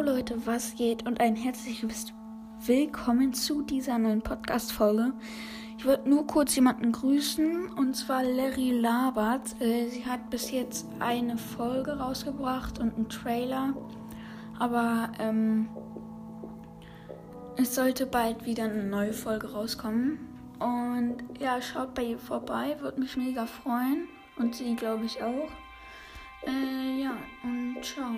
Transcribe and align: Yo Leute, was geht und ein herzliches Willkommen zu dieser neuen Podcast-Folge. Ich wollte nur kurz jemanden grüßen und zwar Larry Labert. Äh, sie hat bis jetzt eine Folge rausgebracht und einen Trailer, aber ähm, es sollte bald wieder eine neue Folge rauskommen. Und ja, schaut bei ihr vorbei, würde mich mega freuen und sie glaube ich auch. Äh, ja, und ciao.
Yo 0.00 0.06
Leute, 0.06 0.46
was 0.46 0.76
geht 0.76 1.06
und 1.06 1.20
ein 1.20 1.36
herzliches 1.36 2.06
Willkommen 2.64 3.34
zu 3.34 3.60
dieser 3.60 3.98
neuen 3.98 4.22
Podcast-Folge. 4.22 5.12
Ich 5.76 5.84
wollte 5.84 6.08
nur 6.08 6.26
kurz 6.26 6.56
jemanden 6.56 6.90
grüßen 6.90 7.68
und 7.72 7.94
zwar 7.94 8.22
Larry 8.22 8.70
Labert. 8.70 9.60
Äh, 9.60 9.88
sie 9.88 10.06
hat 10.06 10.30
bis 10.30 10.52
jetzt 10.52 10.86
eine 11.00 11.36
Folge 11.36 11.98
rausgebracht 11.98 12.78
und 12.78 12.94
einen 12.94 13.10
Trailer, 13.10 13.74
aber 14.58 15.12
ähm, 15.18 15.68
es 17.58 17.74
sollte 17.74 18.06
bald 18.06 18.46
wieder 18.46 18.64
eine 18.64 18.84
neue 18.84 19.12
Folge 19.12 19.52
rauskommen. 19.52 20.18
Und 20.60 21.16
ja, 21.38 21.60
schaut 21.60 21.92
bei 21.92 22.04
ihr 22.04 22.18
vorbei, 22.18 22.74
würde 22.80 23.00
mich 23.00 23.18
mega 23.18 23.44
freuen 23.44 24.08
und 24.38 24.54
sie 24.54 24.74
glaube 24.76 25.04
ich 25.04 25.22
auch. 25.22 25.50
Äh, 26.46 27.02
ja, 27.02 27.12
und 27.42 27.84
ciao. 27.84 28.14